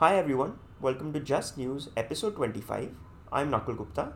Hi 0.00 0.18
everyone, 0.18 0.58
welcome 0.78 1.14
to 1.14 1.20
Just 1.20 1.56
News 1.56 1.88
episode 1.96 2.36
25. 2.36 2.90
I'm 3.32 3.50
Nakul 3.50 3.78
Gupta. 3.78 4.12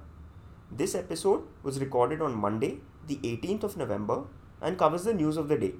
This 0.70 0.94
episode 0.94 1.44
was 1.62 1.80
recorded 1.80 2.20
on 2.20 2.34
Monday, 2.34 2.80
the 3.06 3.16
18th 3.16 3.62
of 3.62 3.76
November, 3.78 4.24
and 4.60 4.76
covers 4.78 5.04
the 5.04 5.14
news 5.14 5.38
of 5.38 5.48
the 5.48 5.56
day. 5.56 5.72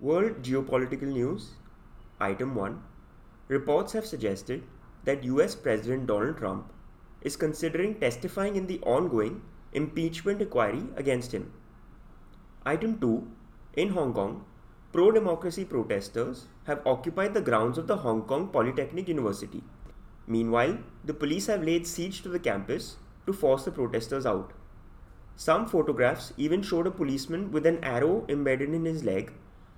World 0.00 0.42
geopolitical 0.42 1.12
news. 1.12 1.52
Item 2.18 2.56
1. 2.56 2.82
Reports 3.46 3.92
have 3.92 4.06
suggested 4.06 4.64
that 5.04 5.22
US 5.22 5.54
President 5.54 6.08
Donald 6.08 6.36
Trump 6.38 6.72
is 7.22 7.36
considering 7.36 7.94
testifying 8.00 8.56
in 8.56 8.66
the 8.66 8.80
ongoing 8.80 9.40
impeachment 9.72 10.42
inquiry 10.42 10.82
against 10.96 11.30
him. 11.30 11.52
Item 12.66 12.98
2. 12.98 13.24
In 13.76 13.88
Hong 13.88 14.14
Kong, 14.14 14.44
pro 14.92 15.10
democracy 15.10 15.64
protesters 15.64 16.46
have 16.66 16.86
occupied 16.86 17.34
the 17.34 17.40
grounds 17.40 17.76
of 17.76 17.88
the 17.88 17.96
Hong 17.96 18.22
Kong 18.22 18.46
Polytechnic 18.50 19.08
University. 19.08 19.64
Meanwhile, 20.28 20.78
the 21.04 21.12
police 21.12 21.48
have 21.48 21.64
laid 21.64 21.84
siege 21.84 22.22
to 22.22 22.28
the 22.28 22.38
campus 22.38 22.98
to 23.26 23.32
force 23.32 23.64
the 23.64 23.72
protesters 23.72 24.26
out. 24.26 24.52
Some 25.34 25.66
photographs 25.66 26.32
even 26.36 26.62
showed 26.62 26.86
a 26.86 26.92
policeman 26.92 27.50
with 27.50 27.66
an 27.66 27.82
arrow 27.82 28.24
embedded 28.28 28.72
in 28.72 28.84
his 28.84 29.02
leg, 29.02 29.32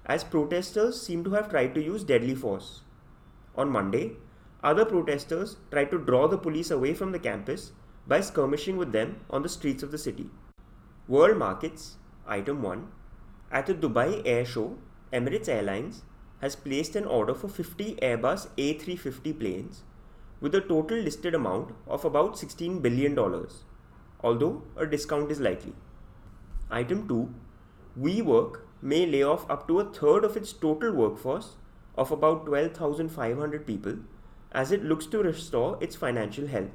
as 0.04 0.24
protesters 0.24 1.01
seem 1.01 1.24
to 1.24 1.30
have 1.30 1.48
tried 1.48 1.74
to 1.74 1.82
use 1.82 2.04
deadly 2.04 2.34
force. 2.34 2.82
On 3.54 3.70
Monday, 3.70 4.16
other 4.62 4.84
protesters 4.84 5.56
tried 5.70 5.90
to 5.90 5.98
draw 5.98 6.28
the 6.28 6.37
police 6.37 6.70
away 6.70 6.92
from 6.92 7.12
the 7.12 7.18
campus 7.18 7.73
by 8.06 8.20
skirmishing 8.20 8.76
with 8.76 8.93
them 8.93 9.21
on 9.30 9.43
the 9.43 9.49
streets 9.49 9.82
of 9.82 9.90
the 9.90 9.96
city. 9.96 10.28
World 11.09 11.38
Markets, 11.38 11.96
Item 12.26 12.60
1 12.60 12.88
At 13.51 13.66
the 13.66 13.75
Dubai 13.75 14.23
Air 14.25 14.45
Show, 14.45 14.77
Emirates 15.13 15.49
Airlines 15.49 16.02
has 16.41 16.57
placed 16.57 16.97
an 16.97 17.05
order 17.05 17.35
for 17.35 17.49
50 17.49 17.95
Airbus 18.02 18.49
A350 18.59 19.39
planes 19.39 19.85
with 20.41 20.55
a 20.55 20.61
total 20.61 20.99
listed 20.99 21.35
amount 21.35 21.71
of 21.87 22.05
about 22.05 22.35
$16 22.35 22.83
billion, 22.83 23.17
although 24.21 24.63
a 24.77 24.85
discount 24.85 25.30
is 25.30 25.41
likely. 25.41 25.74
Item 26.71 27.07
2 27.09 27.33
WeWork 28.01 28.61
may 28.83 29.07
lay 29.07 29.23
off 29.23 29.49
up 29.49 29.67
to 29.69 29.80
a 29.80 29.93
third 29.93 30.24
of 30.24 30.37
its 30.37 30.52
total 30.52 30.93
workforce 30.93 31.57
of 31.97 32.11
about 32.11 32.45
12,500 32.47 33.67
people 33.67 33.97
as 34.52 34.73
it 34.73 34.85
looks 34.85 35.07
to 35.07 35.23
restore 35.23 35.79
its 35.80 35.97
financial 35.97 36.47
health. 36.47 36.71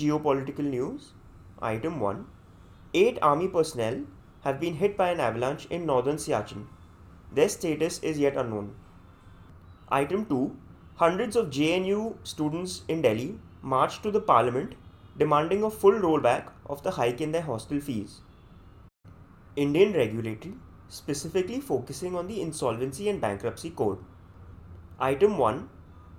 Geopolitical 0.00 0.66
news 0.70 1.12
Item 1.62 2.00
1 2.00 2.26
Eight 2.92 3.18
army 3.22 3.46
personnel 3.48 4.00
have 4.42 4.58
been 4.60 4.74
hit 4.80 4.94
by 4.94 5.06
an 5.10 5.20
avalanche 5.20 5.64
in 5.70 5.86
northern 5.86 6.16
Siachen. 6.16 6.66
Their 7.32 7.48
status 7.48 7.98
is 8.00 8.18
yet 8.18 8.36
unknown. 8.36 8.74
Item 9.88 10.26
2 10.26 10.54
Hundreds 10.96 11.34
of 11.34 11.48
JNU 11.48 12.16
students 12.24 12.82
in 12.88 13.00
Delhi 13.00 13.38
marched 13.62 14.02
to 14.02 14.10
the 14.10 14.20
parliament 14.20 14.74
demanding 15.16 15.64
a 15.64 15.70
full 15.70 15.98
rollback 16.06 16.50
of 16.66 16.82
the 16.82 16.90
hike 16.98 17.22
in 17.22 17.32
their 17.32 17.48
hostel 17.48 17.80
fees. 17.80 18.20
Indian 19.56 19.94
regulatory, 19.94 20.54
specifically 20.88 21.58
focusing 21.58 22.14
on 22.14 22.26
the 22.26 22.42
Insolvency 22.42 23.08
and 23.08 23.18
Bankruptcy 23.18 23.70
Code. 23.70 24.04
Item 25.00 25.38
1 25.38 25.66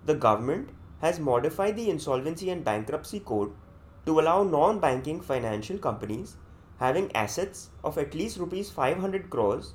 The 0.05 0.15
government 0.15 0.69
has 1.01 1.19
modified 1.19 1.75
the 1.75 1.89
Insolvency 1.91 2.49
and 2.49 2.65
Bankruptcy 2.65 3.19
Code 3.19 3.51
to 4.07 4.19
allow 4.19 4.41
non 4.43 4.79
banking 4.79 5.21
financial 5.21 5.77
companies 5.77 6.37
having 6.79 7.11
assets 7.15 7.69
of 7.83 7.97
at 7.97 8.15
least 8.15 8.37
rupees 8.37 8.71
500 8.71 9.29
crores 9.29 9.73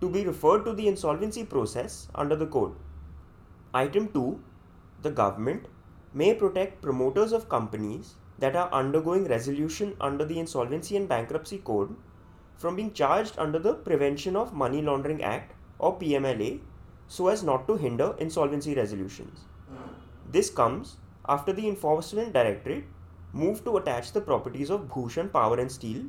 to 0.00 0.08
be 0.08 0.24
referred 0.26 0.64
to 0.64 0.72
the 0.72 0.88
insolvency 0.88 1.44
process 1.44 2.08
under 2.14 2.36
the 2.36 2.46
code. 2.46 2.74
Item 3.72 4.08
2 4.08 4.40
The 5.02 5.10
government 5.10 5.66
may 6.12 6.32
protect 6.34 6.80
promoters 6.80 7.32
of 7.32 7.48
companies 7.48 8.14
that 8.38 8.56
are 8.56 8.72
undergoing 8.72 9.24
resolution 9.26 9.94
under 10.00 10.24
the 10.24 10.38
Insolvency 10.38 10.96
and 10.96 11.08
Bankruptcy 11.08 11.58
Code 11.58 11.94
from 12.56 12.76
being 12.76 12.92
charged 12.92 13.38
under 13.38 13.58
the 13.58 13.74
Prevention 13.74 14.36
of 14.36 14.52
Money 14.52 14.82
Laundering 14.82 15.22
Act 15.22 15.54
or 15.78 15.98
PMLA 15.98 16.60
so 17.06 17.28
as 17.28 17.42
not 17.42 17.66
to 17.68 17.76
hinder 17.76 18.14
insolvency 18.18 18.74
resolutions. 18.74 19.40
This 20.30 20.50
comes 20.50 20.96
after 21.28 21.52
the 21.52 21.68
Enforcement 21.68 22.32
Directorate 22.32 22.84
moved 23.34 23.64
to 23.64 23.76
attach 23.76 24.12
the 24.12 24.20
properties 24.20 24.70
of 24.70 24.88
Bhushan 24.88 25.28
Power 25.28 25.58
and 25.58 25.70
Steel, 25.70 26.04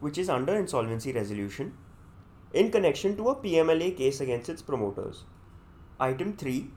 which 0.00 0.16
is 0.16 0.30
under 0.30 0.54
insolvency 0.56 1.12
resolution, 1.12 1.74
in 2.54 2.70
connection 2.70 3.14
to 3.18 3.28
a 3.28 3.36
PMLA 3.36 3.94
case 3.94 4.22
against 4.22 4.48
its 4.48 4.62
promoters. 4.62 5.24
Item 6.00 6.34
3 6.34 6.70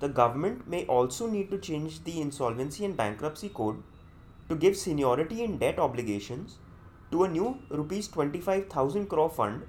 The 0.00 0.08
government 0.08 0.66
may 0.66 0.86
also 0.86 1.26
need 1.26 1.50
to 1.50 1.58
change 1.58 2.04
the 2.04 2.22
Insolvency 2.22 2.86
and 2.86 2.96
Bankruptcy 2.96 3.50
Code 3.50 3.82
to 4.48 4.56
give 4.56 4.78
seniority 4.78 5.42
in 5.44 5.58
debt 5.58 5.78
obligations 5.78 6.58
to 7.10 7.24
a 7.24 7.28
new 7.28 7.58
rupees 7.68 8.08
25000 8.08 9.06
crore 9.08 9.28
fund 9.28 9.64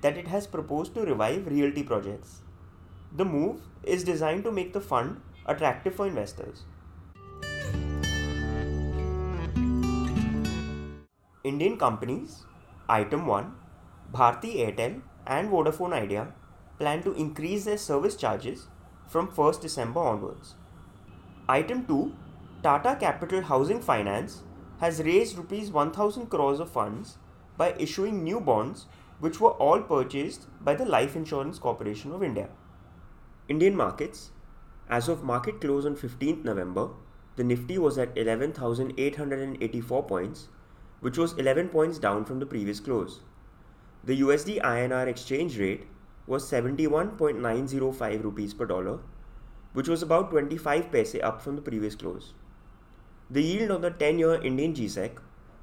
that 0.00 0.16
it 0.16 0.26
has 0.26 0.48
proposed 0.48 0.94
to 0.94 1.04
revive 1.04 1.46
realty 1.46 1.84
projects. 1.84 2.40
The 3.16 3.24
move 3.24 3.60
is 3.84 4.02
designed 4.02 4.42
to 4.44 4.50
make 4.50 4.72
the 4.72 4.80
fund 4.80 5.20
attractive 5.46 5.94
for 5.94 6.08
investors. 6.08 6.64
Indian 11.48 11.76
companies 11.80 12.32
Item 12.88 13.26
1 13.32 13.52
Bharti 14.12 14.52
Airtel 14.62 14.94
and 15.34 15.48
Vodafone 15.48 15.92
Idea 15.92 16.22
plan 16.80 17.04
to 17.04 17.12
increase 17.24 17.66
their 17.66 17.78
service 17.78 18.16
charges 18.16 18.66
from 19.06 19.28
1st 19.28 19.60
December 19.60 20.00
onwards. 20.00 20.54
Item 21.48 21.84
2 21.86 22.12
Tata 22.64 22.96
Capital 22.98 23.42
Housing 23.42 23.80
Finance 23.80 24.42
has 24.80 25.04
raised 25.10 25.38
rupees 25.38 25.70
1000 25.70 26.26
crores 26.26 26.58
of 26.58 26.68
funds 26.68 27.18
by 27.56 27.76
issuing 27.78 28.24
new 28.24 28.40
bonds 28.40 28.86
which 29.20 29.40
were 29.40 29.56
all 29.68 29.80
purchased 29.80 30.48
by 30.60 30.74
the 30.74 30.90
Life 30.96 31.14
Insurance 31.14 31.60
Corporation 31.60 32.10
of 32.10 32.24
India. 32.24 32.48
Indian 33.48 33.76
markets 33.76 34.30
as 34.88 35.08
of 35.08 35.22
market 35.22 35.60
close 35.60 35.86
on 35.86 35.94
15th 35.94 36.42
November, 36.42 36.88
the 37.36 37.44
Nifty 37.44 37.78
was 37.78 37.98
at 37.98 38.18
11,884 38.18 40.02
points, 40.02 40.48
which 41.06 41.18
was 41.22 41.34
11 41.34 41.68
points 41.68 41.98
down 41.98 42.24
from 42.24 42.40
the 42.40 42.46
previous 42.52 42.80
close. 42.80 43.20
The 44.02 44.20
USD 44.22 44.60
INR 44.60 45.06
exchange 45.06 45.56
rate 45.56 45.84
was 46.26 46.50
71.905 46.50 48.24
rupees 48.24 48.54
per 48.54 48.66
dollar, 48.66 48.98
which 49.72 49.86
was 49.86 50.02
about 50.02 50.30
25 50.30 50.90
paise 50.90 51.14
up 51.22 51.40
from 51.40 51.54
the 51.54 51.62
previous 51.62 51.94
close. 51.94 52.32
The 53.30 53.40
yield 53.40 53.70
on 53.70 53.82
the 53.82 53.90
10 53.90 54.18
year 54.18 54.34
Indian 54.42 54.74
GSEC 54.74 55.18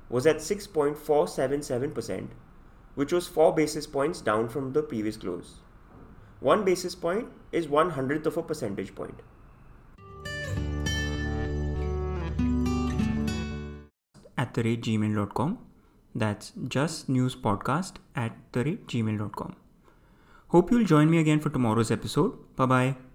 was 0.08 0.26
at 0.26 0.38
6.477%, 0.38 2.30
which 2.96 3.12
was 3.12 3.28
4 3.28 3.54
basis 3.54 3.86
points 3.86 4.22
down 4.22 4.48
from 4.48 4.72
the 4.72 4.82
previous 4.82 5.18
close. 5.18 5.56
1 6.40 6.64
basis 6.64 6.96
point 6.96 7.28
is 7.52 7.68
1 7.68 7.90
hundredth 7.90 8.28
of 8.28 8.38
a 8.38 8.44
percentage 8.44 8.96
point. 8.96 9.22
At 14.38 14.54
the 14.54 14.64
rate 14.64 14.82
gmail.com. 14.82 15.58
That's 16.16 16.52
just 16.68 17.10
news 17.10 17.36
podcast 17.36 17.96
at 18.16 18.38
the 18.52 18.64
rate 18.64 18.88
gmail.com. 18.88 19.56
Hope 20.50 20.72
you'll 20.72 20.86
join 20.86 21.10
me 21.10 21.18
again 21.18 21.40
for 21.40 21.50
tomorrow's 21.50 21.92
episode. 21.92 22.38
Bye 22.56 22.66
bye. 22.66 23.13